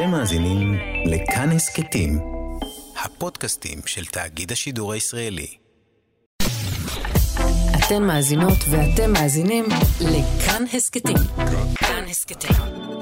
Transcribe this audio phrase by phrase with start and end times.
[0.00, 2.18] אתם מאזינים לכאן הסכתים,
[3.04, 5.46] הפודקאסטים של תאגיד השידור הישראלי.
[7.78, 9.64] אתן מאזינות ואתם מאזינים
[10.00, 11.16] לכאן הסכתים.
[11.74, 12.56] כאן הסכתים,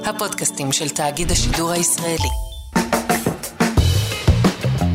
[0.05, 2.29] הפודקאסטים של תאגיד השידור הישראלי.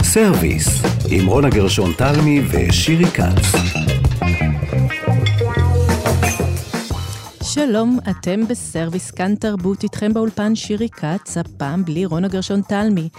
[0.03, 0.67] סרוויס,
[1.09, 3.82] עם רונה גרשון תלמי ושירי כץ.
[7.53, 13.09] שלום, אתם בסרוויס כאן תרבות, איתכם באולפן שירי כץ, הפעם בלי רונה גרשון תלמי.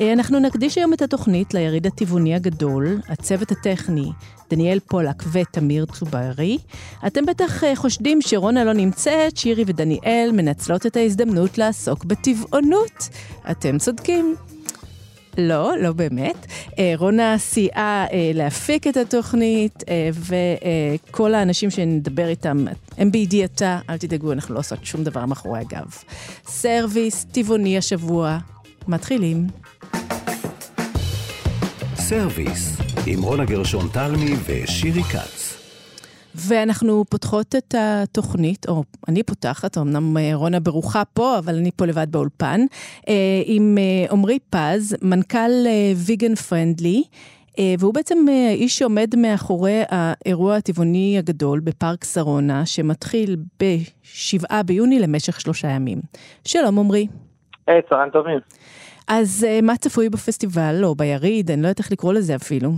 [0.00, 4.10] אה, אנחנו נקדיש היום את התוכנית ליריד הטבעוני הגדול, הצוות הטכני,
[4.50, 6.58] דניאל פולק ותמיר צוברי.
[7.06, 13.08] אתם בטח אה, חושדים שרונה לא נמצאת, שירי ודניאל מנצלות את ההזדמנות לעסוק בטבעונות.
[13.50, 14.36] אתם צודקים.
[15.38, 16.46] לא, לא באמת.
[16.78, 20.10] אה, רונה סייעה אה, להפיק את התוכנית, אה,
[21.08, 22.64] וכל האנשים שנדבר איתם
[22.98, 25.86] הם בידיעתה, אל תדאגו, אנחנו לא עושות שום דבר מאחורי הגב.
[26.46, 28.38] סרוויס טבעוני השבוע,
[28.88, 29.46] מתחילים.
[31.96, 35.57] סרוויס, עם רונה גרשון תלמי ושירי כץ.
[36.38, 41.86] ואנחנו פותחות את התוכנית, או אני פותחת, אמנם אה, רונה ברוחה פה, אבל אני פה
[41.86, 42.60] לבד באולפן,
[43.08, 43.14] אה,
[43.44, 45.50] עם אה, עמרי פז, מנכ"ל
[46.06, 47.02] Vegan Friendly.
[47.78, 55.68] והוא בעצם האיש שעומד מאחורי האירוע הטבעוני הגדול בפארק שרונה, שמתחיל ב-7 ביוני למשך שלושה
[55.68, 55.98] ימים.
[56.44, 57.06] שלום עמרי.
[57.66, 58.38] היי, hey, צהריים טובים.
[59.08, 62.70] אז מה צפוי בפסטיבל, או ביריד, אני לא יודעת איך לקרוא לזה אפילו.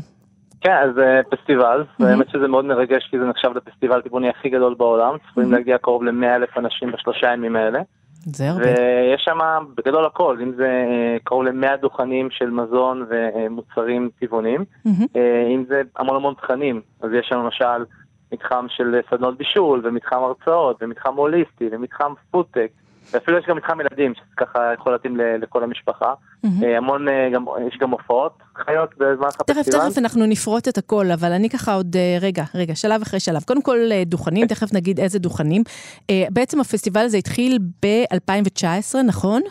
[0.60, 1.84] כן, אז uh, פסטיבל.
[2.00, 5.52] האמת שזה מאוד מרגש כי זה נחשב לפסטיבל הטבעוני הכי גדול בעולם, צפויים.
[5.52, 7.80] להגיע קרוב ל-100 אלף אנשים בשלושה ימים האלה.
[8.24, 8.64] זה הרבה.
[8.64, 9.38] ויש שם
[9.76, 14.86] בגדול הכל, אם זה uh, קרוב ל-100 דוכנים של מזון ומוצרים mm-hmm.
[14.86, 15.18] uh,
[15.54, 17.84] אם זה המון המון תכנים, אז יש שם למשל
[18.32, 22.70] מתחם של סדנות בישול, ומתחם הרצאות, ומתחם הוליסטי, ומתחם פודטק.
[23.12, 26.14] ואפילו יש גם מתחם ילדים, שככה יכול להתאים לכל המשפחה.
[26.46, 26.66] Mm-hmm.
[26.76, 29.62] המון, אה, גם, יש גם הופעות חיות בזמן הפסטיבל.
[29.62, 33.20] תכף, תכף אנחנו נפרוט את הכל, אבל אני ככה עוד, אה, רגע, רגע, שלב אחרי
[33.20, 33.42] שלב.
[33.46, 35.62] קודם כל דוכנים, תכף נגיד איזה דוכנים.
[36.30, 39.42] בעצם הפסטיבל הזה התחיל ב-2019, נכון?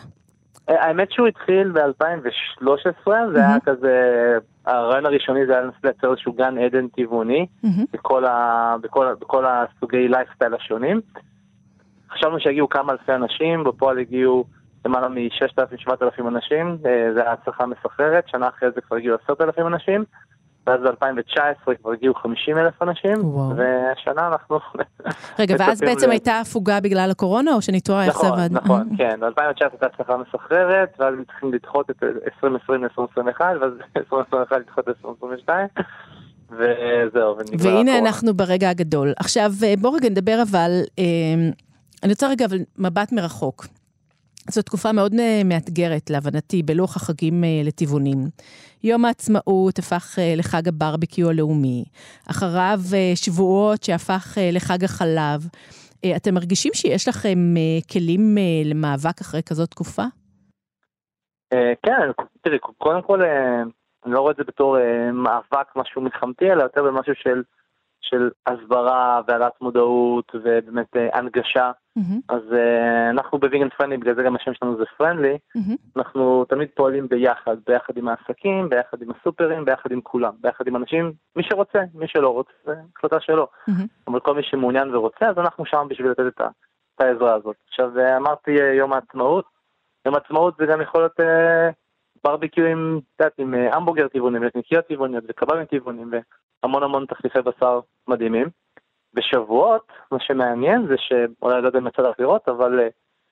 [0.68, 3.98] האמת שהוא התחיל ב-2013, זה היה כזה,
[4.66, 7.46] הרעיון הראשוני זה היה לנסות לייצר איזשהו גן עדן טבעוני,
[7.92, 11.00] בכל, ה, בכל, בכל הסוגי לייפסטייל השונים.
[12.12, 14.44] חשבנו שיגיעו כמה אלפי אנשים, בפועל הגיעו
[14.84, 20.04] למעלה מ-6,000-7,000 אנשים, אה, זה היה הצלחה מסחררת, שנה אחרי זה כבר הגיעו 10,000 אנשים,
[20.66, 23.56] ואז ב-2019 כבר הגיעו 50 אלף אנשים, וואו.
[23.56, 24.58] והשנה אנחנו...
[25.38, 26.10] רגע, ואז בעצם ל...
[26.10, 28.48] הייתה הפוגה בגלל הקורונה, או שאני טועה איך זה עבד?
[28.52, 32.02] נכון, נכון, כן, ב-2019 הייתה הצלחה מסחררת, ואז צריכים לדחות את
[32.42, 35.48] 2020 ל-2021, ואז 2021 לדחות ל-2022.
[36.50, 39.12] וזהו, ונגמר והנה אנחנו ברגע הגדול.
[39.16, 41.04] עכשיו, אה, בואו רגע נדבר אבל אה,
[42.02, 43.66] אני רוצה רגע אבל מבט מרחוק.
[44.50, 48.18] זו תקופה מאוד אה, מאתגרת, להבנתי, בלוח החגים אה, לטבעונים.
[48.84, 51.84] יום העצמאות הפך אה, לחג הברבקיו הלאומי,
[52.30, 52.78] אחריו
[53.14, 55.40] שבועות שהפך לחג החלב.
[56.16, 57.38] אתם מרגישים שיש לכם
[57.92, 60.02] כלים למאבק אחרי כזאת תקופה?
[61.82, 62.10] כן,
[62.40, 63.22] תראי, קודם כל,
[64.04, 64.76] אני לא רואה את זה בתור
[65.12, 67.42] מאבק, משהו מלחמתי, אלא יותר במשהו של
[68.10, 71.70] של הסברה והעלאת מודעות ובאמת uh, הנגשה.
[71.98, 72.20] Mm-hmm.
[72.28, 75.76] אז uh, אנחנו בוויגן פרנדלי, בגלל זה גם השם שלנו זה פרנדלי, mm-hmm.
[75.96, 80.76] אנחנו תמיד פועלים ביחד, ביחד עם העסקים, ביחד עם הסופרים, ביחד עם כולם, ביחד עם
[80.76, 83.46] אנשים, מי שרוצה, מי שלא רוצה, זה החלטה שלו.
[83.46, 83.86] Mm-hmm.
[84.08, 86.40] אבל כל מי שמעוניין ורוצה, אז אנחנו שם בשביל לתת את,
[86.94, 87.56] את העזרה הזאת.
[87.68, 89.44] עכשיו uh, אמרתי יום העצמאות,
[90.06, 91.20] יום העצמאות זה גם יכול להיות...
[92.24, 96.10] ברביקיו עם, את יודעת, עם המבורגר טבעונים, ונקניקיות טבעוניות, וקבבים טבעונים,
[96.62, 98.48] המון המון תחליפי בשר מדהימים.
[99.14, 102.88] בשבועות, מה שמעניין זה שאולי לא יודע אם יצא לך לראות, אבל אה,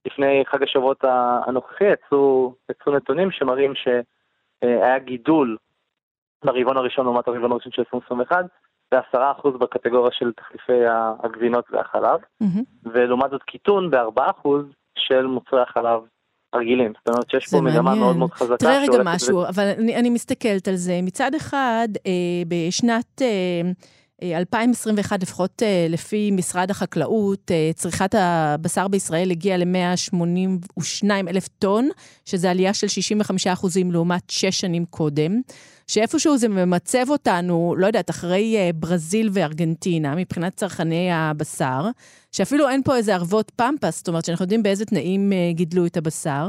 [0.06, 1.04] לפני חג השבועות
[1.46, 5.56] הנוכחי יצאו, יצאו נתונים שמראים שהיה גידול
[6.44, 8.44] ברבעון הראשון לעומת הרבעון הראשון של 2021,
[8.92, 10.82] ועשרה אחוז בקטגוריה של תחליפי
[11.22, 12.88] הגבינות והחלב, mm-hmm.
[12.92, 14.64] ולעומת זאת קיטון בארבעה אחוז
[14.98, 16.00] של מוצרי החלב
[16.52, 16.92] הרגילים.
[16.98, 18.56] זאת אומרת שיש פה מגמה מאוד מאוד חזקה.
[18.56, 21.00] תראה רגע משהו, אבל אני, אני מסתכלת על זה.
[21.02, 22.12] מצד אחד, אה,
[22.48, 23.22] בשנת...
[24.22, 31.88] אה, 2021, לפחות אה, לפי משרד החקלאות, אה, צריכת הבשר בישראל הגיעה ל-182 אלף טון,
[32.24, 35.40] שזה עלייה של 65 אחוזים לעומת שש שנים קודם,
[35.86, 41.88] שאיפשהו זה ממצב אותנו, לא יודעת, אחרי אה, ברזיל וארגנטינה, מבחינת צרכני הבשר,
[42.32, 46.48] שאפילו אין פה איזה ערבות פמפס, זאת אומרת שאנחנו יודעים באיזה תנאים גידלו את הבשר.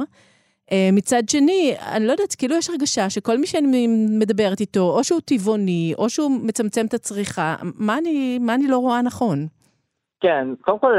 [0.72, 3.88] אה, מצד שני, אני לא יודעת, כאילו יש הרגשה שכל מי שאני
[4.20, 8.78] מדברת איתו, או שהוא טבעוני, או שהוא מצמצם את הצריכה, מה אני, מה אני לא
[8.78, 9.48] רואה נכון?
[10.20, 10.94] כן, קודם כל,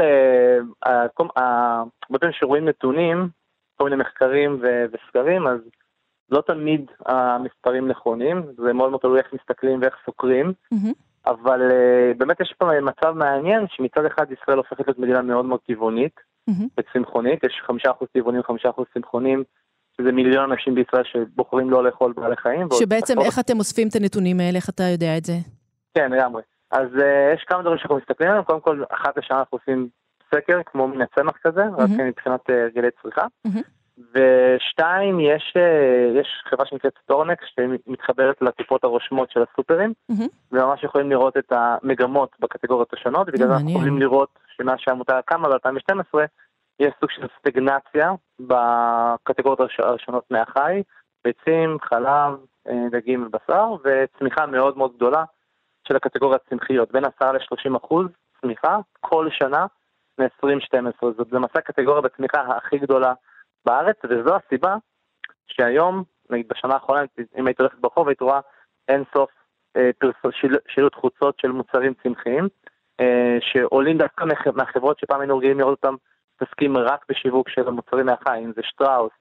[0.83, 3.29] הרבה פעמים שרואים נתונים,
[3.77, 5.59] כל מיני מחקרים ו- וסקרים, אז
[6.31, 10.93] לא תמיד המספרים נכונים, זה מאוד מאוד תלוי איך מסתכלים ואיך סוקרים, mm-hmm.
[11.25, 15.59] אבל uh, באמת יש פה מצב מעניין שמצד אחד ישראל הופכת להיות מדינה מאוד מאוד
[15.67, 16.19] טבעונית
[16.49, 16.63] mm-hmm.
[16.77, 19.43] וצמחונית, יש חמישה אחוז טבעונים, חמישה אחוז צמחונים,
[19.97, 22.67] שזה מיליון אנשים בישראל שבוחרים לא לאכול בעלי חיים.
[22.79, 25.33] שבעצם איך אתם אוספים את הנתונים האלה, איך אתה יודע את זה?
[25.93, 26.41] כן, לגמרי.
[26.71, 29.87] אז uh, יש כמה דברים שאנחנו מסתכלים עליהם, קודם כל אחת לשנה אנחנו עושים
[30.35, 31.81] סקר כמו מן הצומח כזה, אממ-הממ.
[31.81, 33.25] רק מבחינת אה, הרגלי צריכה.
[33.47, 33.80] אממ-הממ.
[34.13, 40.27] ושתיים, יש, אה, יש חברה שנקראת StoreNext שמתחברת לקופות הרושמות של הסופרים, אממ-הממ.
[40.51, 45.49] וממש יכולים לראות את המגמות בקטגוריות השונות, ובגלל זה אנחנו יכולים לראות שמאז שהעמותה קמה
[45.49, 46.19] ב-2012,
[46.79, 50.81] יש סוג של סטגנציה בקטגוריות הראשונות מהחי,
[51.25, 52.33] ביצים, חלב,
[52.91, 55.23] דגים ובשר, וצמיחה מאוד מאוד גדולה
[55.87, 58.07] של הקטגוריות הצמחיות, בין 10 ל-30 אחוז
[58.41, 59.65] צמיחה כל שנה
[60.19, 61.05] מ-2012.
[61.17, 63.13] זאת למעשה הקטגוריה בצמיחה הכי גדולה
[63.65, 64.75] בארץ, וזו הסיבה
[65.47, 67.01] שהיום, נגיד בשנה האחרונה,
[67.37, 68.39] אם היית הולכת ברחוב, היית רואה
[68.87, 69.29] אין סוף
[69.77, 69.89] אה,
[70.67, 72.47] שילוט חוצות של מוצרים צמחיים,
[72.99, 74.25] אה, שעולים דווקא
[74.55, 75.95] מהחברות שפעם היינו רגילים לראות אותם
[76.41, 79.11] מתעסקים רק בשיווק של המוצרים מהחי, אם זה שטראוס,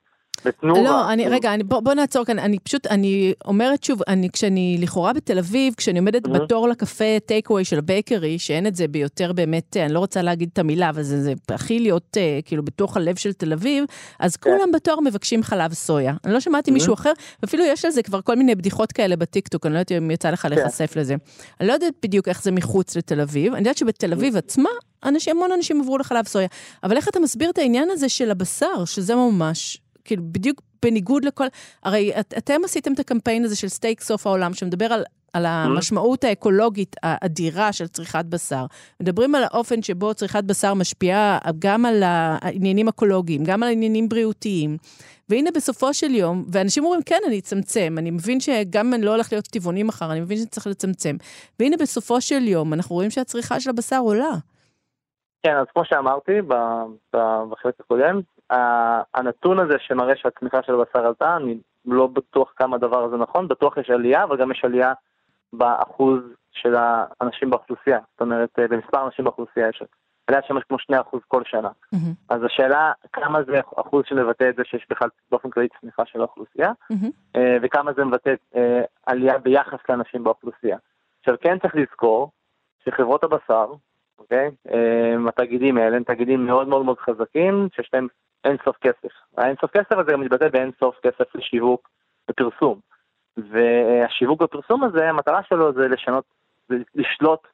[0.44, 0.82] אם תנובה.
[0.82, 4.78] לא, אני, רגע, אני, בוא, בוא נעצור כאן, אני פשוט, אני אומרת שוב, אני, כשאני
[4.80, 6.30] לכאורה בתל אביב, כשאני עומדת אממ-הממ.
[6.30, 10.48] בתור לקפה טייק אווי של הבייקרי, שאין את זה ביותר באמת, אני לא רוצה להגיד
[10.52, 13.84] את המילה, אבל זה, זה הכי להיות אה, כאילו בתוך הלב של תל אביב,
[14.18, 14.36] אז.
[14.36, 14.50] כן.
[14.50, 16.14] כולם בתור מבקשים חלב סויה.
[16.24, 16.74] אני לא שמעתי mm-hmm.
[16.74, 19.92] מישהו אחר, ואפילו יש על זה כבר כל מיני בדיחות כאלה בטיקטוק, אני לא יודעת
[19.92, 20.46] אם יצא לך.
[20.50, 20.50] כן.
[20.50, 21.14] להיחשף לזה.
[21.60, 24.70] אני לא יודעת בדיוק איך זה מחוץ לתל אביב, אני יודעת שבתל אביב עצמה,
[25.04, 26.48] אנשים, המון אנשים עברו לחלב סויה.
[26.84, 29.78] אבל איך אתה מסביר את העניין הזה של הבשר, שזה ממש,
[30.10, 31.46] כאילו, בדיוק בניגוד לכל,
[31.82, 36.24] הרי את, אתם עשיתם את הקמפיין הזה של סטייק סוף העולם, שמדבר על, על המשמעות
[36.24, 38.66] האקולוגית האדירה של צריכת בשר.
[39.00, 44.76] מדברים על האופן שבו צריכת בשר משפיעה גם על העניינים אקולוגיים, גם על העניינים בריאותיים.
[45.28, 49.10] והנה בסופו של יום, ואנשים אומרים, כן, אני אצמצם, אני מבין שגם אם אני לא
[49.10, 51.16] הולך להיות טבעוני מחר, אני מבין שצריך לצמצם.
[51.60, 54.32] והנה בסופו של יום, אנחנו רואים שהצריכה של הבשר עולה.
[55.42, 56.32] כן, אז כמו שאמרתי
[57.50, 58.20] בחלק הקודם,
[59.14, 63.76] הנתון הזה שמראה שהצמיחה של הבשר עלתה, אני לא בטוח כמה הדבר הזה נכון, בטוח
[63.76, 64.92] יש עלייה, אבל גם יש עלייה
[65.52, 66.20] באחוז
[66.52, 69.82] של האנשים באוכלוסייה, זאת אומרת, אה, במספר האנשים באוכלוסייה יש
[70.26, 71.68] עלייה של משהו כמו 2% כל שנה.
[71.68, 72.14] Mm-hmm.
[72.28, 76.72] אז השאלה, כמה זה אחוז שמבטא את זה שיש בכלל באופן כללי צמיחה של האוכלוסייה,
[76.92, 77.38] mm-hmm.
[77.62, 80.76] וכמה זה מבטא אה, עלייה ביחס לאנשים באוכלוסייה.
[81.20, 82.30] עכשיו, כן צריך לזכור
[82.84, 83.66] שחברות הבשר,
[84.18, 84.50] אוקיי?
[85.28, 88.08] התאגידים האלה הם תאגידים מאוד מאוד מאוד חזקים, שיש להם
[88.44, 89.12] אין סוף כסף.
[89.36, 91.90] האין סוף כסף הזה גם מתבטא באין סוף כסף לשיווק
[92.30, 92.80] ופרסום.
[93.36, 96.24] והשיווק בפרסום הזה, המטרה שלו זה לשנות,
[96.68, 97.48] זה לשלוט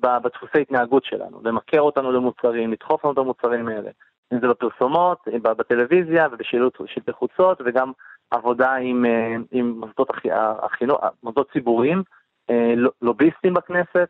[0.00, 3.90] בדפוסי התנהגות שלנו, למכר אותנו למוצרים, לדחוף לנו את המוצרים האלה.
[4.32, 7.92] אם זה בפרסומות, בטלוויזיה ובשלטי חוצות, וגם
[8.30, 10.10] עבודה עם, אה, עם מוסדות
[10.62, 12.02] החינוך, מוסדות ציבוריים,
[12.50, 14.08] אה, לוביסטים בכנסת,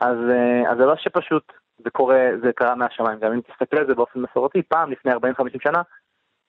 [0.00, 3.18] אז, אה, אז זה לא שפשוט זה קורה, זה קרה מהשמיים.
[3.18, 5.16] גם אם תסתכל על זה באופן מסורתי, פעם לפני 40-50
[5.62, 5.82] שנה,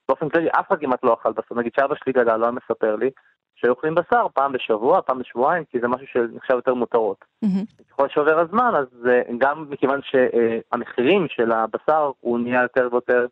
[0.08, 1.54] באופן כללי אף אחד כמעט לא אכל בשר.
[1.54, 3.10] נגיד שאבא שלי גדל, לא היה מספר לי,
[3.54, 7.24] שהיו אוכלים בשר פעם בשבוע, פעם בשבועיים, כי זה משהו שנחשב יותר מותרות.
[7.44, 7.84] Mm-hmm.
[7.90, 9.08] ככל שעובר הזמן, אז
[9.38, 13.26] גם מכיוון שהמחירים של הבשר הוא נהיה יותר ויותר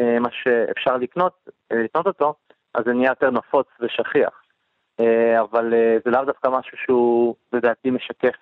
[0.00, 2.34] אה, מה שאפשר לקנות, אה, לקנות אותו,
[2.74, 4.42] אז זה נהיה יותר נפוץ ושכיח.
[5.00, 5.74] אה, אבל
[6.04, 8.36] זה לאו דווקא משהו שהוא לדעתי משקף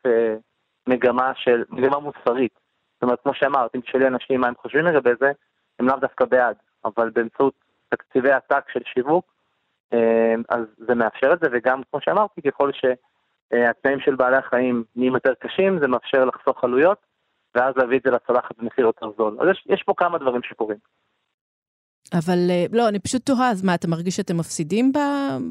[0.87, 2.62] מגמה של, מגמה מוסרית.
[3.03, 5.33] זאת אומרת, כמו שאמרת, אם תשאלי אנשים מה הם חושבים לגבי זה,
[5.79, 7.55] הם לאו דווקא בעד, אבל באמצעות
[7.89, 9.25] תקציבי עתק של שיווק,
[9.93, 15.15] אה, אז זה מאפשר את זה, וגם, כמו שאמרתי, ככל שהתנאים של בעלי החיים נהיים
[15.15, 16.99] יותר קשים, זה מאפשר לחסוך עלויות,
[17.55, 19.37] ואז להביא את זה לצלחת במחיר יותר זול.
[19.41, 20.79] אז יש, יש פה כמה דברים שקורים.
[22.15, 24.99] אבל אה, לא, אני פשוט תוהה, אז מה, אתה מרגיש שאתם מפסידים ב...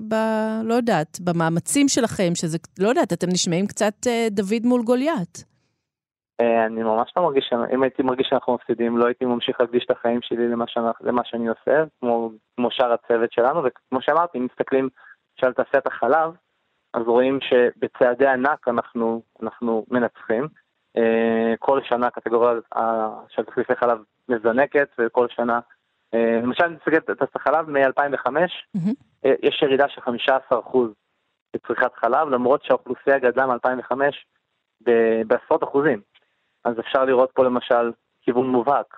[0.07, 0.15] ב
[0.63, 5.50] לא יודעת, במאמצים שלכם, שזה, לא יודעת, אתם נשמעים קצת אה, דוד מול גוליית.
[6.41, 9.91] אה, אני ממש לא מרגיש, אם הייתי מרגיש שאנחנו מפסידים, לא הייתי ממשיך להקדיש את
[9.91, 14.45] החיים שלי למה, שאני, למה שאני עושה, כמו, כמו שאר הצוות שלנו, וכמו שאמרתי, אם
[14.45, 14.89] מסתכלים
[15.41, 16.33] על תעשיית החלב,
[16.93, 20.47] אז רואים שבצעדי ענק אנחנו, אנחנו מנצחים.
[20.97, 22.53] אה, כל שנה הקטגוריה
[23.29, 23.97] של תחליפי חלב
[24.29, 25.59] מזנקת, וכל שנה,
[26.13, 28.27] אה, למשל, אני מסתכל על תעשיית החלב מ-2005,
[28.77, 29.27] mm-hmm.
[29.43, 30.77] יש ירידה של 15%
[31.53, 33.95] בצריכת חלב, למרות שהאוכלוסייה גדלה מ-2005
[35.27, 36.01] בעשרות אחוזים.
[36.63, 37.91] אז אפשר לראות פה למשל
[38.21, 38.97] כיוון מובהק.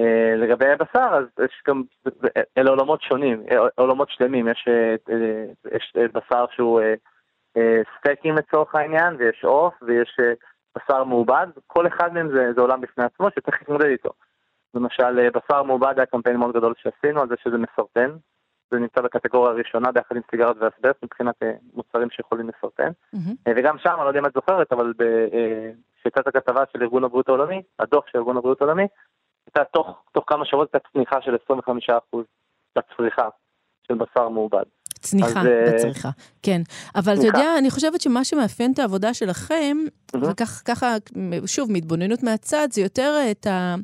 [0.00, 1.82] Uh, לגבי הבשר, אז יש גם,
[2.58, 5.12] אלה עולמות שונים, אה, עולמות שלמים, יש, uh,
[5.74, 6.80] יש בשר שהוא
[7.98, 10.16] סטייקים לצורך העניין, ויש עוף, ויש
[10.76, 14.10] בשר מעובד, כל אחד מהם זה, זה עולם בפני עצמו שצריך להתמודד איתו.
[14.74, 18.10] למשל, אה, בשר מעובד היה קמפיין מאוד גדול שעשינו על זה שזה מסרטן.
[18.70, 22.90] זה נמצא בקטגוריה הראשונה ביחד עם סיגרות ואסבסט מבחינת אה, מוצרים שיכולים לסרטן.
[23.14, 23.50] Mm-hmm.
[23.56, 24.92] וגם שם, אני לא יודע אם את זוכרת, אבל
[26.06, 28.86] כשיצאת הכתבה של ארגון הבריאות העולמי, הדוח של ארגון הבריאות העולמי,
[29.46, 31.36] הייתה תוך, תוך כמה שבועות הייתה צניחה של
[32.14, 32.16] 25%
[32.76, 33.28] בצריכה
[33.88, 34.62] של בשר מעובד.
[35.00, 36.08] צניחה אז, בצריכה,
[36.42, 36.60] כן.
[36.94, 37.28] אבל צניחה.
[37.28, 40.18] אתה יודע, אני חושבת שמה שמאפיין את העבודה שלכם, mm-hmm.
[40.22, 40.96] וככה,
[41.46, 43.74] שוב, מהתבוננות מהצד, זה יותר את ה...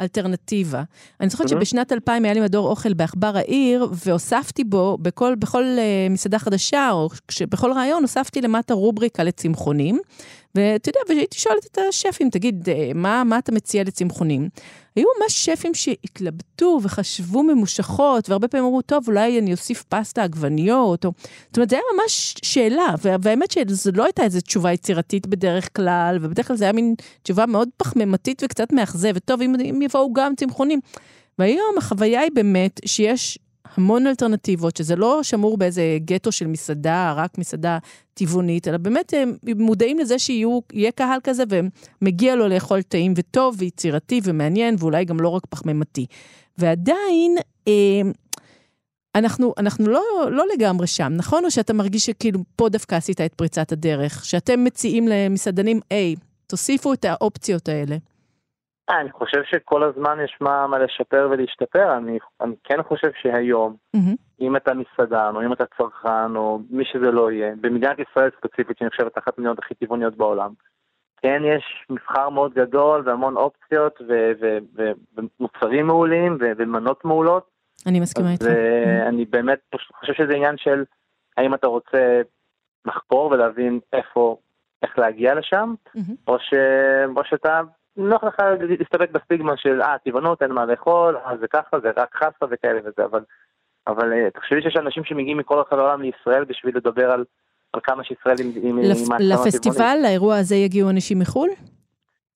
[0.00, 0.82] אלטרנטיבה.
[1.20, 1.50] אני זוכרת mm-hmm.
[1.50, 6.90] שבשנת 2000 היה לי מדור אוכל בעכבר העיר, והוספתי בו, בכל, בכל uh, מסעדה חדשה,
[6.92, 7.08] או
[7.48, 9.98] בכל רעיון, הוספתי למטה רובריקה לצמחונים.
[10.58, 14.48] ואתה יודע, והייתי שואלת את השפים, תגיד, אה, מה, מה אתה מציע לצמחונים?
[14.96, 21.04] היו ממש שפים שהתלבטו וחשבו ממושכות, והרבה פעמים אמרו, טוב, אולי אני אוסיף פסטה עגבניות,
[21.04, 21.12] או...
[21.46, 26.18] זאת אומרת, זה היה ממש שאלה, והאמת שזו לא הייתה איזו תשובה יצירתית בדרך כלל,
[26.22, 29.24] ובדרך כלל זה היה מין תשובה מאוד פחמימתית וקצת מאכזבת.
[29.24, 30.80] טוב, אם, אם יבואו גם צמחונים.
[31.38, 33.38] והיום החוויה היא באמת שיש
[33.76, 37.78] המון אלטרנטיבות, שזה לא שמור באיזה גטו של מסעדה, רק מסעדה
[38.14, 41.44] טבעונית, אלא באמת הם מודעים לזה שיהיה קהל כזה
[42.02, 46.06] ומגיע לו לאכול טעים וטוב ויצירתי ומעניין, ואולי גם לא רק פחמימתי.
[46.58, 47.36] ועדיין,
[47.68, 48.10] אה,
[49.14, 51.44] אנחנו, אנחנו לא, לא לגמרי שם, נכון?
[51.44, 56.14] או שאתה מרגיש שכאילו פה דווקא עשית את פריצת הדרך, שאתם מציעים למסעדנים, היי,
[56.46, 57.96] תוסיפו את האופציות האלה.
[58.90, 63.76] אה, אני חושב שכל הזמן יש מה, מה לשפר ולהשתפר, אני, אני כן חושב שהיום,
[63.96, 64.16] mm-hmm.
[64.40, 68.78] אם אתה מסעדן, או אם אתה צרכן, או מי שזה לא יהיה, במדינת ישראל ספציפית,
[68.78, 70.52] שאני חושב אחת המדינות הכי טבעוניות בעולם,
[71.22, 74.92] כן יש מבחר מאוד גדול והמון אופציות ו- ו- ו-
[75.40, 77.50] ומוצרים מעולים ו- ומנות מעולות.
[77.86, 78.44] אני מסכימה איתך.
[78.44, 79.30] ואני mm-hmm.
[79.30, 79.58] באמת
[80.00, 80.84] חושב שזה עניין של
[81.36, 82.20] האם אתה רוצה
[82.86, 84.36] לחקור ולהבין איפה,
[84.82, 86.12] איך להגיע לשם, mm-hmm.
[86.28, 86.54] או, ש...
[87.16, 87.60] או שאתה
[87.98, 92.16] נוח לך להסתפק בסטיגמה של אה, טבעונות, אין מה לאכול, אה, זה ככה, זה רק
[92.16, 93.20] חסה וכאלה וזה, אבל,
[93.86, 97.24] אבל אה, תחשבי שיש אנשים שמגיעים מכל רחבי העולם לישראל בשביל לדבר על,
[97.72, 98.78] על כמה שישראל עם...
[98.78, 98.98] לפ...
[99.20, 101.50] לפסטיבל, לאירוע הזה יגיעו אנשים מחו"ל?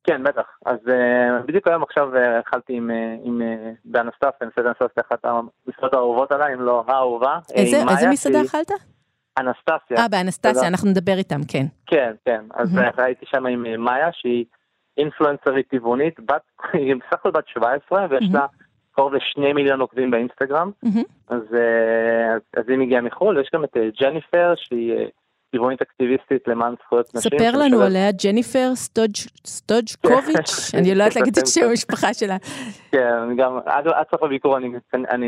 [0.04, 0.58] כן, בטח.
[0.66, 5.94] אז uh, בדיוק היום עכשיו uh, עם, uh, עם uh, באנסטסיה, מסעדה אנסטסיה, אחת המסעדות
[5.94, 7.38] האהובות עליי, אם לא האהובה.
[7.54, 8.70] איזה, איזה מסעדה אכלת?
[9.38, 9.96] אנסטסיה.
[9.98, 11.66] אה, באנסטסיה, אנחנו נדבר איתם, כן.
[11.86, 12.44] כן, כן.
[12.54, 12.68] אז.
[12.96, 14.44] הייתי שם עם מאיה, שהיא
[14.96, 18.46] אינפלואנסרית טבעונית, בת, היא בסך הכל בת 17 ויש לה
[18.94, 20.70] קרוב לשני מיליון עוקבים באינסטגרם,
[21.28, 25.04] אז, אה, אז, אז היא מגיעה מחו"ל, ויש גם את אה, ג'ניפר שהיא אה,
[25.52, 27.30] טבעונית אקטיביסטית למען זכויות נשים.
[27.30, 28.72] ספר לנו עליה, ג'ניפר
[29.46, 30.78] סטוג'קוביץ', כן.
[30.78, 32.36] אני לא יודעת להגיד את שם המשפחה שלה.
[32.90, 34.68] כן, גם עד סוף הביקור אני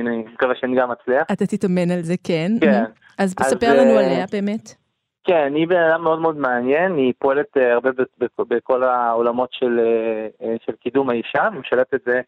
[0.01, 1.27] מקווה שאני גם אצליח.
[1.33, 2.53] אתה תתאמן על זה, כן.
[2.61, 2.85] כן.
[3.19, 4.84] אז ספר לנו עליה באמת.
[5.25, 7.91] כן, היא בן אדם מאוד מאוד מעניין, היא פועלת אה, הרבה
[8.39, 12.21] בכל העולמות של, אה, אה, של קידום האישה, היא משלבת את זה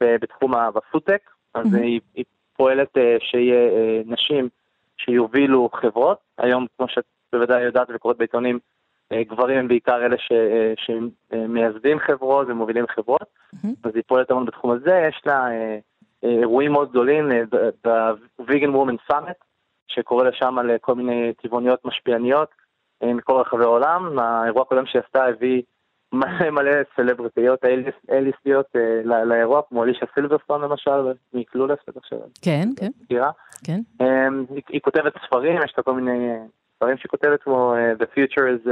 [0.00, 1.78] בתחום הפודטק, אז mm-hmm.
[1.78, 2.24] היא, היא
[2.56, 3.70] פועלת שיהיה
[4.06, 4.48] נשים
[4.96, 8.58] שיובילו חברות, היום כמו שאת בוודאי יודעת וקוראת בעיתונים,
[9.12, 10.32] גברים הם בעיקר אלה ש,
[10.76, 13.22] שמייסדים חברות ומובילים חברות,
[13.54, 13.68] mm-hmm.
[13.84, 15.48] אז היא פועלת המון בתחום הזה, יש לה
[16.22, 17.28] אירועים מאוד גדולים
[17.84, 19.43] ב-Vegan Woman Summit,
[19.88, 22.48] שקורא לשם על כל מיני טבעוניות משפיעניות
[23.02, 24.18] אה, מכל רחבי העולם.
[24.18, 25.62] האירוע הקודם שהיא עשתה הביא
[26.12, 27.64] מלא מלא סלבריטיות
[28.10, 32.12] A-list יות אה, לאירוע, כמו אלישה סילברסטון למשל, מ Clueless, בטח ש...
[32.42, 32.90] כן, כן.
[33.02, 33.30] מכירה.
[33.64, 33.80] כן.
[34.00, 34.28] אה,
[34.68, 36.36] היא כותבת ספרים, יש לה כל מיני
[36.76, 38.66] ספרים שהיא כותבת, כמו The Future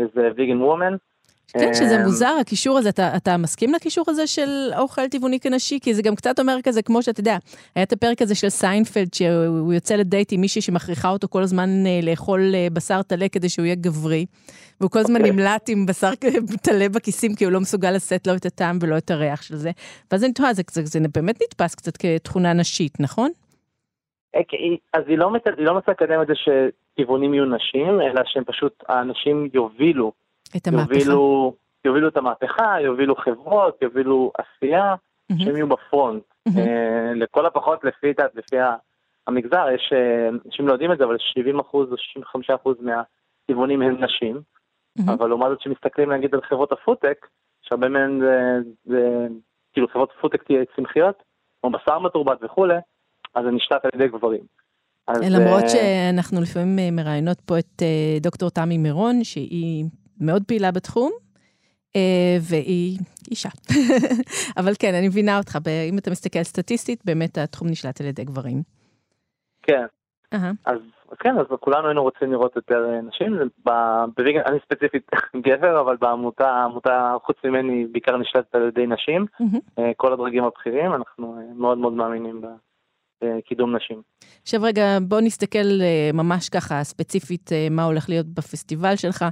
[0.00, 1.09] is a Vegan Woman.
[1.52, 5.78] כן, שזה אמ, מוזר, הקישור הזה, אתה, אתה מסכים לקישור הזה של אוכל טבעוני כנשי?
[5.82, 7.36] כי זה גם קצת אומר כזה, כמו שאתה יודע,
[7.74, 11.68] היה את הפרק הזה של סיינפלד, שהוא יוצא לדייט עם מישהי שמכריחה אותו כל הזמן
[11.86, 14.26] אה, לאכול אה, בשר טלה כדי שהוא יהיה גברי,
[14.80, 15.18] והוא כל הזמן okay.
[15.18, 15.32] אוקיי.
[15.32, 16.10] נמלט עם בשר
[16.66, 19.70] טלה בכיסים, כי הוא לא מסוגל לשאת לו את הטעם ולא את הריח של זה.
[20.12, 23.30] ואז אני תוהה, זה, זה, זה באמת נתפס קצת כתכונה נשית, נכון?
[24.36, 24.40] אה,
[24.92, 28.84] אז היא לא, היא לא מנסה לקדם את זה שטבעונים יהיו נשים, אלא שהם פשוט,
[28.88, 30.12] האנשים יובילו
[30.56, 30.94] את המהפכה.
[30.94, 31.54] יובילו,
[31.84, 35.44] יובילו את המהפכה, יובילו חברות, יובילו עשייה, mm-hmm.
[35.44, 36.22] שהם יהיו בפרונט.
[36.48, 36.52] Mm-hmm.
[36.52, 38.56] Uh, לכל הפחות לפי, לפי
[39.26, 41.84] המגזר, יש, אה, אנשים לא יודעים את זה, אבל 70% או
[42.60, 44.40] 65% מהטבעונים הם נשים.
[44.98, 45.12] Mm-hmm.
[45.12, 47.26] אבל לעומת זאת שמסתכלים נגיד על חברות הפודטק,
[47.62, 49.26] שהרבה מהן זה, זה
[49.72, 50.42] כאילו חברות פודטק
[50.76, 51.22] צמחיות,
[51.60, 52.76] כמו בשר מתורבת וכולי,
[53.34, 54.40] אז זה נשלט על ידי גברים.
[55.08, 57.82] אז, למרות uh, שאנחנו לפעמים מראיינות פה את
[58.20, 59.84] דוקטור תמי מירון, שהיא
[60.20, 61.12] מאוד פעילה בתחום,
[61.96, 62.98] אה, והיא
[63.30, 63.48] אישה.
[64.60, 65.58] אבל כן, אני מבינה אותך,
[65.90, 68.62] אם אתה מסתכל סטטיסטית, באמת התחום נשלט על ידי גברים.
[69.62, 69.84] כן,
[70.32, 70.78] אז, אז
[71.18, 73.38] כן, אז כולנו היינו רוצים לראות יותר אה, נשים,
[74.16, 75.10] בוויגן, אני ספציפית
[75.46, 79.26] גבר, אבל בעמותה, העמותה חוץ ממני בעיקר נשלטת על ידי נשים,
[79.96, 82.40] כל הדרגים הבכירים, אנחנו מאוד מאוד מאמינים
[83.24, 84.02] בקידום נשים.
[84.42, 85.80] עכשיו רגע, בוא נסתכל
[86.14, 89.24] ממש ככה ספציפית מה הולך להיות בפסטיבל שלך.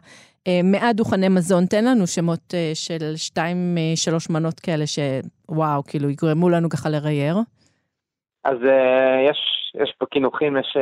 [0.64, 6.68] מעט דוכני מזון, תן לנו שמות של שתיים, שלוש מנות כאלה שוואו, כאילו יגרמו לנו
[6.68, 7.36] ככה לרייר.
[8.44, 8.56] אז
[9.30, 9.38] יש,
[9.82, 10.76] יש פה קינוחים, יש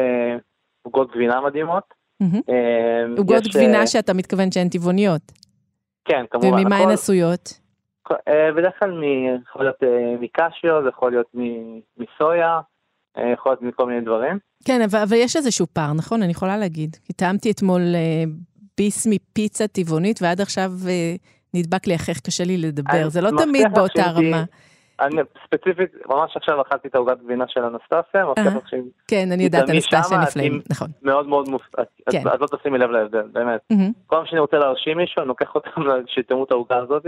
[0.82, 1.94] עוגות גבינה מדהימות.
[3.18, 5.22] עוגות גבינה שאתה מתכוון שהן טבעוניות.
[6.04, 6.48] כן, כמובן.
[6.48, 7.60] וממה הן עשויות?
[8.56, 9.02] בדרך כלל מ,
[9.42, 9.76] יכול להיות
[10.20, 11.26] מקשיו, זה יכול להיות
[11.96, 12.60] מסויה,
[13.32, 14.38] יכול להיות מכל מיני דברים.
[14.64, 16.22] כן, אבל, אבל יש איזשהו פער, נכון?
[16.22, 16.96] אני יכולה להגיד.
[17.04, 18.30] כי טעמתי אתמול uh,
[18.78, 21.18] ביס מפיצה טבעונית, ועד עכשיו uh,
[21.54, 23.08] נדבק לי החייך, קשה לי לדבר.
[23.08, 24.44] זה לא תמיד באותה רמה.
[25.00, 28.82] אני ספציפית, ממש עכשיו אכלתי את העוגת גבינה של אנסטסיה, מבטיח שהיא...
[29.08, 30.88] כן, אני יודעת, אנסטסיה נפלאים, נכון.
[31.02, 32.22] מאוד מאוד מופתעת, כן.
[32.32, 33.60] אז לא תשימי לב להבדל, באמת.
[34.06, 35.70] כל פעם שאני רוצה להרשים מישהו, אני לוקח אותם
[36.06, 37.02] שיטעמו את העוגה הזאת,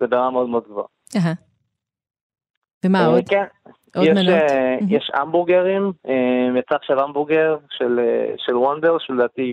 [0.00, 0.86] זה ברמה מאוד מאוד גבוהה.
[2.84, 3.28] ומה עוד?
[3.28, 3.44] כן,
[4.88, 5.92] יש המבורגרים,
[6.58, 7.56] יצא עכשיו המבורגר
[8.36, 9.52] של וונדר, שלדעתי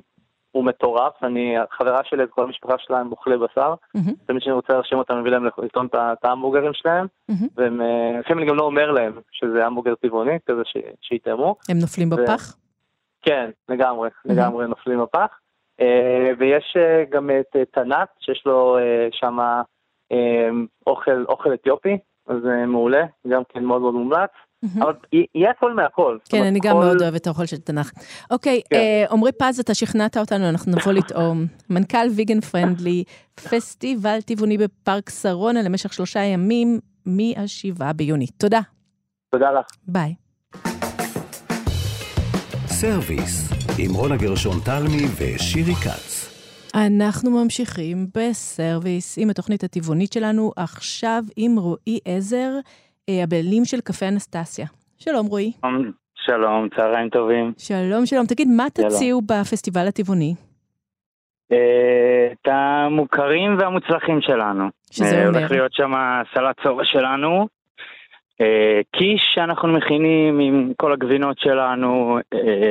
[0.51, 3.74] הוא מטורף, אני, חברה שלי, כל המשפחה שלה הם אוכלי בשר,
[4.25, 7.07] תמיד כשאני רוצה להרשים אותם, מביא להם לטעום את ההמבורגרים שלהם,
[7.55, 7.81] והם,
[8.19, 10.62] לפעמים אני גם לא אומר להם שזה המבורגר טבעוני, כזה
[11.01, 11.55] שיטעמו.
[11.69, 12.55] הם נופלים בפח?
[13.21, 15.39] כן, לגמרי, לגמרי נופלים בפח.
[16.38, 16.77] ויש
[17.09, 18.77] גם את תנ"ת, שיש לו
[19.12, 19.38] שם
[21.27, 21.98] אוכל אתיופי,
[22.29, 24.29] אז זה מעולה, גם כן מאוד מאוד מומלץ.
[24.79, 26.17] אבל יהיה הכל מהכל.
[26.29, 27.91] כן, אני גם מאוד אוהבת את האוכל של תנ"ך.
[28.31, 29.05] אוקיי, כן.
[29.12, 31.45] עמרי פז, אתה שכנעת אותנו, אנחנו נבוא לטעום.
[31.69, 33.03] מנכ"ל ויגן פרנדלי,
[33.36, 38.27] פסטיבל טבעוני בפארק שרונה למשך שלושה ימים, מ-7 ביוני.
[38.27, 38.59] תודה.
[39.31, 39.65] תודה לך.
[39.88, 40.13] ביי.
[42.67, 46.38] סרוויס, עם רונה גרשון תלמי ושירי כץ.
[46.75, 52.49] אנחנו ממשיכים בסרוויס עם התוכנית הטבעונית שלנו, עכשיו עם רועי עזר.
[53.23, 54.65] הבעלים של קפה אנסטסיה.
[54.97, 55.51] שלום רועי.
[56.15, 57.53] שלום, צהריים טובים.
[57.57, 58.25] שלום, שלום.
[58.25, 60.35] תגיד, מה תציעו בפסטיבל הטבעוני?
[61.47, 64.65] את המוכרים והמוצלחים שלנו.
[64.91, 65.39] שזה אומר?
[65.39, 65.91] הולך להיות שם
[66.34, 67.47] סלט צובע שלנו,
[68.91, 72.19] קיש שאנחנו מכינים עם כל הגבינות שלנו,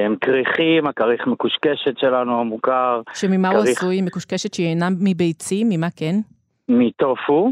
[0.05, 3.03] הם כריכים, הכריך מקושקשת שלנו המוכר.
[3.15, 4.03] שממה הוא עשוי?
[4.03, 5.67] מקושקשת שהיא אינה מביצים?
[5.71, 6.15] ממה כן?
[6.69, 7.51] מטופו,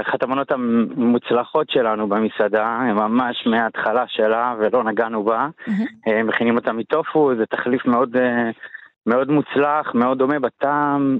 [0.00, 5.48] אחת המנות המוצלחות שלנו במסעדה, ממש מההתחלה שלה ולא נגענו בה,
[6.24, 8.16] מכינים אותה מטופו, זה תחליף מאוד,
[9.06, 11.18] מאוד מוצלח, מאוד דומה בטעם,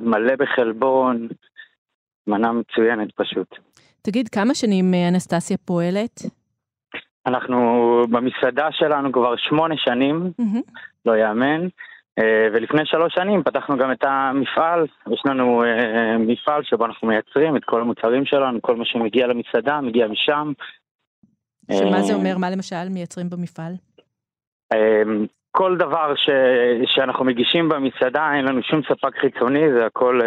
[0.00, 1.28] מלא בחלבון,
[2.26, 3.58] מנה מצוינת פשוט.
[4.06, 6.22] תגיד, כמה שנים אנסטסיה פועלת?
[7.26, 7.58] אנחנו
[8.10, 10.32] במסעדה שלנו כבר שמונה שנים,
[11.06, 11.66] לא יאמן.
[12.52, 15.62] ולפני שלוש שנים פתחנו גם את המפעל, יש לנו
[16.18, 20.52] מפעל שבו אנחנו מייצרים את כל המוצרים שלנו, כל מה שמגיע למסעדה מגיע משם.
[21.72, 22.38] שמה זה אומר?
[22.38, 23.72] מה למשל מייצרים במפעל?
[25.50, 26.30] כל דבר ש...
[26.86, 30.20] שאנחנו מגישים במסעדה, אין לנו שום ספק חיצוני, זה הכל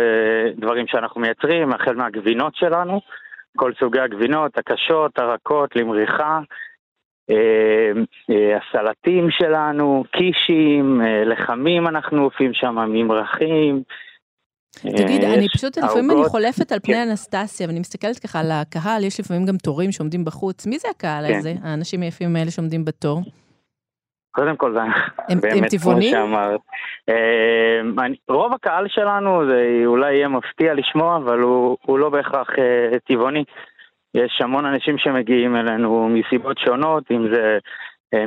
[0.58, 3.02] דברים שאנחנו מייצרים, החל מהגבינות שלנו,
[3.58, 6.40] כל סוגי הגבינות, הקשות, הרכות, למריחה.
[8.58, 13.84] הסלטים שלנו, קישים, לחמים אנחנו עופים שם, ממרחים.
[14.72, 19.20] תגיד, אני פשוט, לפעמים אני חולפת על פני אנסטסיה, ואני מסתכלת ככה על הקהל, יש
[19.20, 20.68] לפעמים גם תורים שעומדים בחוץ.
[20.68, 23.22] מי זה הקהל הזה, האנשים היפים האלה שעומדים בתור?
[24.32, 24.80] קודם כל זה
[25.42, 26.60] באמת, כמו שאמרת.
[28.30, 32.48] רוב הקהל שלנו, זה אולי יהיה מפתיע לשמוע, אבל הוא לא בהכרח
[33.08, 33.44] טבעוני.
[34.14, 37.58] יש המון אנשים שמגיעים אלינו מסיבות שונות, אם זה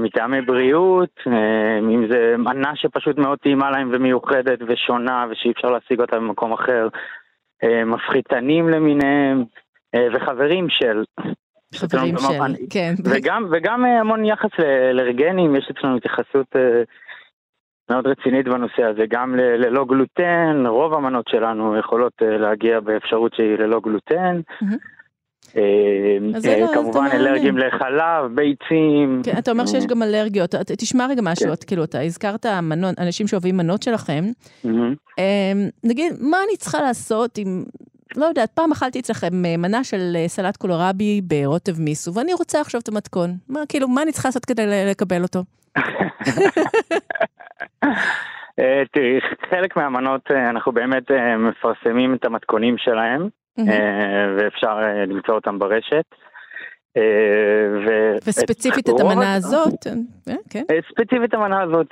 [0.00, 1.20] מטעמי בריאות,
[1.80, 6.88] אם זה מנה שפשוט מאוד טעימה להם ומיוחדת ושונה ושאי אפשר להשיג אותה במקום אחר,
[7.86, 9.44] מפחיתנים למיניהם
[10.14, 11.04] וחברים של.
[11.74, 12.94] חברים של, כן.
[13.04, 16.56] וגם, וגם המון יחס לאלרגנים, יש אצלנו התייחסות
[17.90, 23.80] מאוד רצינית בנושא הזה, גם ללא גלוטן, רוב המנות שלנו יכולות להגיע באפשרות שהיא ללא
[23.80, 24.40] גלוטן.
[26.74, 29.22] כמובן אלרגיים לחלב, ביצים.
[29.24, 32.46] כן, אתה אומר שיש גם אלרגיות, תשמע רגע משהו, כאילו אתה הזכרת
[32.98, 34.24] אנשים שאוהבים מנות שלכם,
[35.84, 37.64] נגיד, מה אני צריכה לעשות אם,
[38.16, 42.88] לא יודעת, פעם אכלתי אצלכם מנה של סלט קולורבי ברוטב מיסו, ואני רוצה עכשיו את
[42.88, 45.44] המתכון, מה כאילו, מה אני צריכה לעשות כדי לקבל אותו?
[48.92, 53.28] תראי, חלק מהמנות אנחנו באמת מפרסמים את המתכונים שלהם.
[54.38, 56.04] ואפשר למצוא אותם ברשת.
[58.26, 59.86] וספציפית את המנה הזאת,
[60.50, 60.62] כן.
[60.90, 61.86] ספציפית המנה הזאת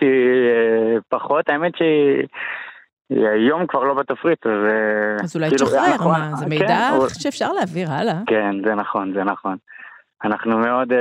[1.08, 2.26] פחות, האמת שהיא...
[3.10, 4.52] היום כבר לא בתפריט, אז...
[5.24, 8.20] אז אולי כאילו, תשחרר, מה, זה מידע כן, שאפשר להעביר הלאה.
[8.26, 9.56] כן, זה נכון, זה נכון.
[10.24, 10.94] אנחנו מאוד uh,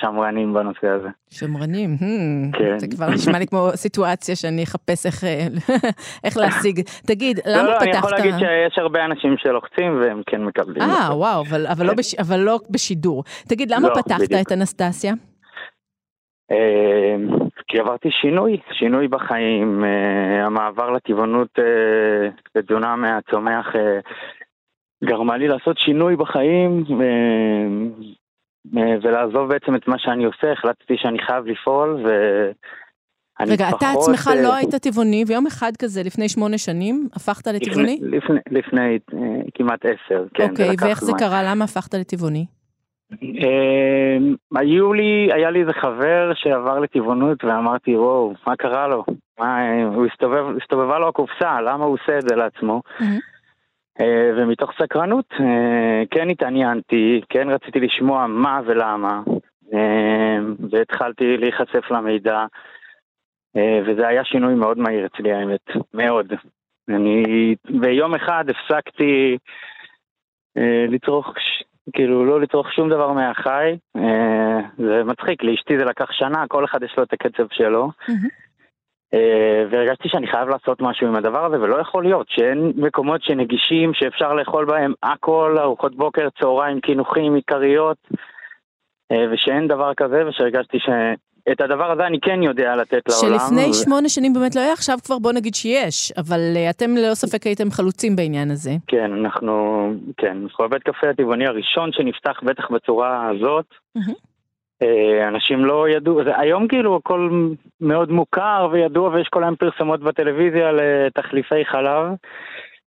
[0.00, 1.08] שמרנים בנושא הזה.
[1.30, 2.78] שמרנים, hmm, כן.
[2.78, 5.46] זה כבר נשמע לי כמו סיטואציה שאני אחפש איך, אה,
[6.24, 6.80] איך להשיג.
[7.06, 7.86] תגיד, לא, למה לא, פתחת...
[7.86, 10.82] לא, אני יכול להגיד שיש הרבה אנשים שלוחצים והם כן מקבלים.
[10.82, 12.14] אה, וואו, אבל, אבל, לא בש...
[12.14, 13.24] אבל לא בשידור.
[13.48, 14.40] תגיד, למה לא, פתחת בדיוק.
[14.46, 15.12] את אנסטסיה?
[16.52, 21.58] Uh, כי עברתי שינוי, שינוי בחיים, uh, המעבר לטבעונות
[22.54, 23.66] בתזונה מהצומח
[25.04, 28.04] גרמה לי לעשות שינוי בחיים, uh,
[29.02, 33.82] ולעזוב בעצם את מה שאני עושה, החלטתי שאני חייב לפעול, ואני רגע, פחות...
[33.82, 37.98] רגע, אתה עצמך לא היית טבעוני, ויום אחד כזה, לפני שמונה שנים, הפכת לטבעוני?
[38.02, 40.50] לפני, לפני, לפני uh, כמעט עשר, כן.
[40.50, 41.42] אוקיי, ואיך זה קרה?
[41.42, 42.46] למה הפכת לטבעוני?
[44.56, 49.04] היו לי, היה לי איזה חבר שעבר לטבעונות ואמרתי, וואו, מה קרה לו?
[49.38, 49.58] מה,
[49.94, 52.82] הוא הסתובב, הסתובבה לו הקופסה, למה הוא עושה את זה לעצמו?
[52.98, 53.29] Mm-hmm.
[54.00, 59.22] אה, ומתוך סקרנות אה, כן התעניינתי, כן רציתי לשמוע מה ולמה,
[59.74, 60.38] אה,
[60.70, 62.44] והתחלתי להיחשף למידע,
[63.86, 66.32] וזה היה שינוי מאוד מהיר אצלי האמת, מאוד.
[66.88, 69.38] אני ביום אחד הפסקתי
[70.88, 71.34] לצרוך,
[71.92, 73.76] כאילו לא לצרוך שום דבר מהחי,
[74.78, 77.88] זה מצחיק, לאשתי זה לקח שנה, כל אחד יש לו את הקצב שלו.
[77.88, 78.49] Mm-hmm.
[79.14, 83.94] אה, והרגשתי שאני חייב לעשות משהו עם הדבר הזה, ולא יכול להיות שאין מקומות שנגישים,
[83.94, 87.96] שאפשר לאכול בהם הכל, ארוחות בוקר, צהריים, קינוחים, עיקריות,
[89.12, 93.38] אה, ושאין דבר כזה, ושהרגשתי שאת הדבר הזה אני כן יודע לתת לעולם.
[93.38, 97.14] שלפני שמונה שנים באמת לא היה, עכשיו כבר בוא נגיד שיש, אבל אה, אתם ללא
[97.14, 98.70] ספק הייתם חלוצים בעניין הזה.
[98.86, 103.66] כן, אנחנו, כן, אנחנו הבית קפה הטבעוני הראשון שנפתח בטח בצורה הזאת.
[103.98, 104.29] Mm-hmm.
[104.82, 107.44] אה, אנשים לא ידעו, זה, היום כאילו הכל
[107.80, 112.06] מאוד מוכר וידוע ויש כל היום פרסומות בטלוויזיה לתחליפי חלב.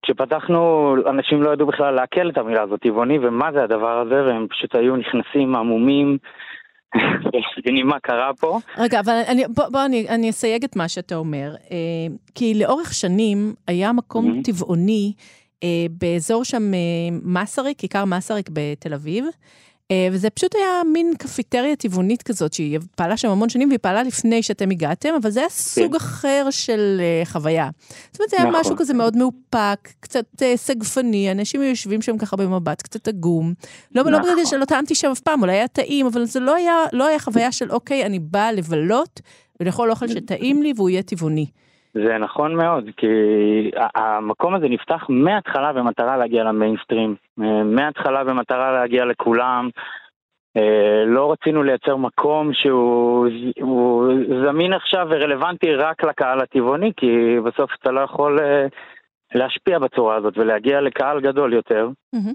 [0.04, 4.48] כשפתחנו, אנשים לא ידעו בכלל לעכל את המילה הזאת, טבעוני, ומה זה הדבר הזה, והם
[4.50, 6.18] פשוט היו נכנסים עמומים.
[7.58, 8.60] מבינים מה קרה פה.
[8.78, 11.56] רגע, אבל אני, בוא, בוא אני, אני אסייג את מה שאתה אומר.
[11.72, 11.78] אה,
[12.36, 14.44] כי לאורך שנים היה מקום mm-hmm.
[14.44, 15.14] טבעוני
[15.64, 19.26] אה, באזור שם אה, מסריק, כיכר מסריק בתל אביב.
[19.92, 24.04] אה, וזה פשוט היה מין קפיטריה טבעונית כזאת, שהיא פעלה שם המון שנים, והיא פעלה
[24.04, 25.96] לפני שאתם הגעתם, אבל זה היה סוג כן.
[25.96, 27.70] אחר של uh, חוויה.
[28.12, 28.62] זאת אומרת, זה היה נכון.
[28.62, 33.54] משהו כזה מאוד מאופק, קצת uh, סגפני, אנשים יושבים שם ככה במבט קצת עגום.
[33.96, 34.26] לא, לא נכון.
[34.26, 37.08] לא בגלל שלא טעמתי שם אף פעם, אולי היה טעים, אבל זה לא היה, לא
[37.08, 39.22] היה חוויה של, אוקיי, אני באה לבלות
[39.60, 41.46] ולאכול אוכל שטעים לי והוא יהיה טבעוני.
[41.94, 43.08] זה נכון מאוד, כי
[43.96, 49.70] המקום הזה נפתח מההתחלה במטרה להגיע למיינסטרים, אה, מההתחלה במטרה להגיע לכולם.
[50.58, 53.28] אה, לא רצינו לייצר מקום שהוא
[54.46, 58.66] זמין עכשיו ורלוונטי רק לקהל הטבעוני, כי בסוף אתה לא יכול אה,
[59.36, 61.90] להשפיע בצורה הזאת ולהגיע לקהל גדול יותר.
[62.16, 62.34] Mm-hmm.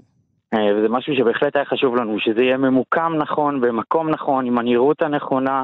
[0.75, 5.63] וזה משהו שבהחלט היה חשוב לנו, שזה יהיה ממוקם נכון, במקום נכון, עם הנראות הנכונה,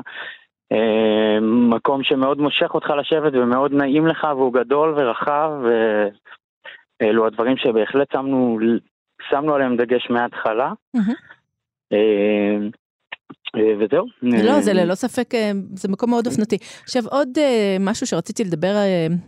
[1.41, 5.49] מקום שמאוד מושך אותך לשבת ומאוד נעים לך והוא גדול ורחב
[7.01, 8.59] ואלו הדברים שבהחלט שמנו,
[9.29, 10.71] שמנו עליהם דגש מההתחלה.
[11.93, 12.57] אה,
[13.79, 14.05] וזהו.
[14.21, 15.29] לא, זה ללא ספק,
[15.75, 16.57] זה מקום מאוד אופנתי.
[16.83, 17.29] עכשיו, עוד
[17.79, 18.75] משהו שרציתי לדבר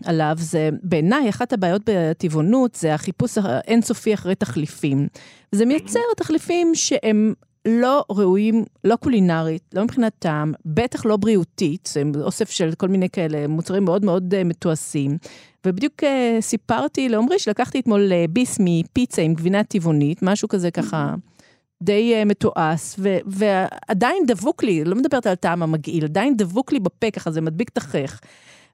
[0.05, 5.07] עליו, זה בעיניי, אחת הבעיות בטבעונות זה החיפוש האינסופי אחרי תחליפים.
[5.51, 7.33] זה מייצר תחליפים שהם
[7.67, 13.09] לא ראויים, לא קולינרית, לא מבחינת טעם, בטח לא בריאותית, זה אוסף של כל מיני
[13.09, 15.17] כאלה מוצרים מאוד מאוד uh, מתועשים.
[15.65, 16.07] ובדיוק uh,
[16.41, 21.15] סיפרתי לעומרי שלקחתי אתמול uh, ביס מפיצה עם גבינה טבעונית, משהו כזה ככה
[21.83, 26.79] די uh, מתועש, ו- ועדיין דבוק לי, לא מדברת על טעם המגעיל, עדיין דבוק לי
[26.79, 28.19] בפה, ככה זה מדביק את החך.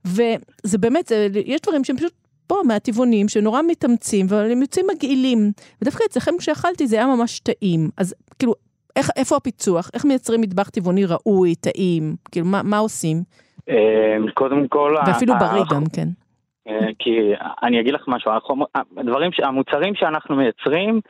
[0.05, 2.13] וזה באמת, זה, יש דברים שהם פשוט
[2.47, 5.51] פה מהטבעונים שנורא מתאמצים, אבל הם יוצאים מגעילים.
[5.81, 7.89] ודווקא אצלכם כשאכלתי זה היה ממש טעים.
[7.97, 8.55] אז כאילו,
[8.95, 9.89] איך, איפה הפיצוח?
[9.93, 12.15] איך מייצרים מטבח טבעוני ראוי, טעים?
[12.31, 13.17] כאילו, מה, מה עושים?
[13.69, 14.95] אה, קודם כל...
[15.07, 16.07] ואפילו בריא גם, כן.
[16.67, 18.31] אה, כי אני אגיד לך משהו,
[18.97, 21.01] הדברים, המוצרים שאנחנו מייצרים,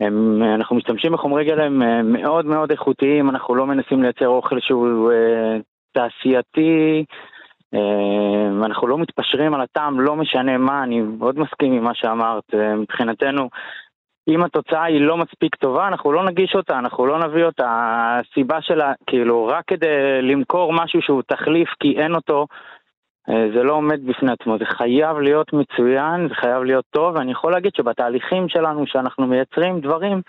[0.00, 5.12] הם, אנחנו משתמשים בחומרי גלם אה, מאוד מאוד איכותיים, אנחנו לא מנסים לייצר אוכל שהוא
[5.12, 5.56] אה,
[5.92, 7.04] תעשייתי,
[7.74, 12.54] אה, אנחנו לא מתפשרים על הטעם, לא משנה מה, אני מאוד מסכים עם מה שאמרת,
[12.54, 13.48] אה, מבחינתנו
[14.28, 17.66] אם התוצאה היא לא מספיק טובה, אנחנו לא נגיש אותה, אנחנו לא נביא אותה.
[17.68, 22.46] הסיבה שלה, כאילו, רק כדי למכור משהו שהוא תחליף כי אין אותו,
[23.30, 24.58] אה, זה לא עומד בפני עצמו.
[24.58, 29.80] זה חייב להיות מצוין, זה חייב להיות טוב, ואני יכול להגיד שבתהליכים שלנו, שאנחנו מייצרים
[29.80, 30.20] דברים,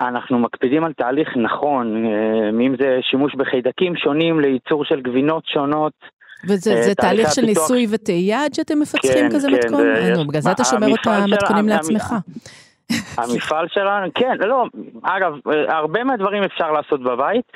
[0.00, 2.06] אנחנו מקפידים על תהליך נכון,
[2.60, 5.92] אם זה שימוש בחיידקים שונים לייצור של גבינות שונות.
[6.48, 9.86] וזה תהליך של ניסוי וטעייה עד שאתם מפצחים כן, כזה כן, מתכון?
[10.16, 12.14] נו, בגלל זה אתה שומר את המתכונים לעצמך.
[13.18, 14.64] המפעל שלנו, כן, לא,
[15.02, 15.32] אגב,
[15.68, 17.52] הרבה מהדברים אפשר לעשות בבית,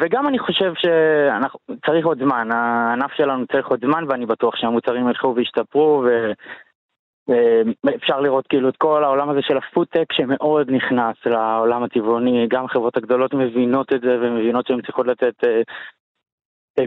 [0.00, 5.34] וגם אני חושב שצריך עוד זמן, הענף שלנו צריך עוד זמן, ואני בטוח שהמוצרים ילכו
[5.36, 6.04] וישתפרו,
[7.84, 12.96] ואפשר לראות כאילו את כל העולם הזה של הפודטק שמאוד נכנס לעולם הטבעוני, גם החברות
[12.96, 15.34] הגדולות מבינות את זה ומבינות שהן צריכות לתת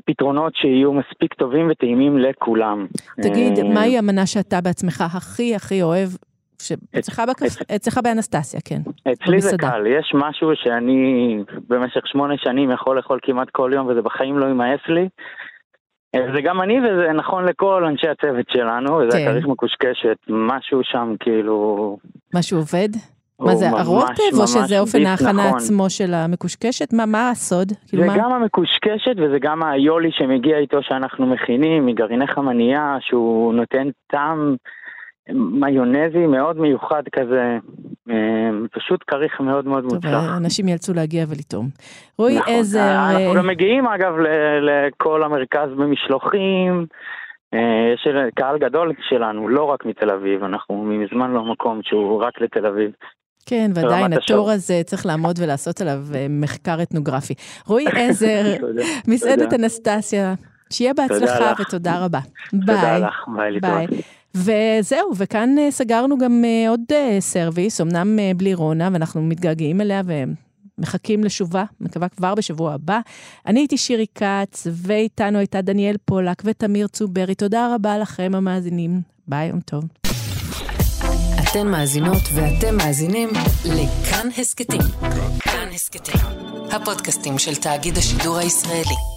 [0.05, 2.87] פתרונות שיהיו מספיק טובים וטעימים לכולם.
[3.21, 6.09] תגיד, מהי המנה שאתה בעצמך הכי הכי אוהב
[7.75, 8.81] אצלך באנסטסיה, כן.
[9.13, 14.01] אצלי זה קל, יש משהו שאני במשך שמונה שנים יכול לאכול כמעט כל יום וזה
[14.01, 15.07] בחיים לא יימאס לי.
[16.15, 19.27] זה גם אני וזה נכון לכל אנשי הצוות שלנו, וזה כן.
[19.27, 21.97] הכריך מקושקשת, משהו שם כאילו...
[22.35, 22.89] משהו עובד?
[23.39, 25.57] מה זה, הרוטב, או שזה אופן ההכנה נכון.
[25.57, 26.93] עצמו של המקושקשת?
[26.93, 27.71] מה, מה הסוד?
[27.87, 28.17] כאילו זה מה...
[28.17, 34.55] גם המקושקשת וזה גם היולי שמגיע איתו שאנחנו מכינים, מגרעיני חמנייה, שהוא נותן טעם
[35.33, 37.57] מיונזי מאוד מיוחד כזה,
[38.09, 40.11] אה, פשוט כריך מאוד מאוד מוצלח.
[40.11, 41.69] טוב, אנשים יאלצו להגיע ולטעום.
[42.17, 42.53] רועי נכון.
[42.53, 42.79] עזר...
[42.79, 44.13] אה, אנחנו גם מגיעים אגב
[44.61, 46.85] לכל המרכז במשלוחים.
[47.53, 52.41] אה, יש קהל גדול שלנו, לא רק מתל אביב, אנחנו מזמן לא מקום שהוא רק
[52.41, 52.91] לתל אביב.
[53.45, 57.33] כן, ועדיין התור הזה צריך לעמוד ולעשות עליו מחקר אתנוגרפי.
[57.67, 58.43] רועי עזר,
[59.07, 60.33] מסעדת אנסטסיה,
[60.73, 62.19] שיהיה בהצלחה ותודה רבה.
[62.53, 62.75] ביי.
[62.75, 63.25] תודה לך,
[63.61, 63.87] ביי.
[64.35, 70.01] וזהו, וכאן אה, סגרנו גם אה, עוד אה, סרוויס, אמנם בלי רונה, ואנחנו מתגעגעים אליה
[70.77, 72.99] ומחכים לשובה, מקווה כבר בשבוע הבא.
[73.45, 77.35] אני הייתי שירי כץ, ואיתנו הייתה דניאל פולק ותמיר צוברי.
[77.35, 79.01] תודה רבה לכם המאזינים.
[79.27, 79.83] ביי, יום טוב.
[81.51, 83.29] אתן מאזינות ואתם מאזינים
[83.65, 84.81] לכאן הסכתים.
[85.39, 86.21] כאן הסכתים,
[86.71, 89.16] הפודקאסטים של תאגיד השידור הישראלי.